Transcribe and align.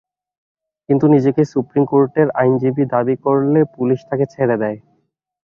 কিন্তু 0.89 1.05
নিজেকে 1.07 1.41
সুপ্রিম 1.53 1.83
কোর্টের 1.85 2.27
আইনজীবী 2.39 2.83
দাবি 2.93 3.15
করলে 3.25 3.59
পুলিশ 3.75 3.99
তাঁকে 4.09 4.25
ছেড়ে 4.33 4.55
দেয়। 4.57 4.77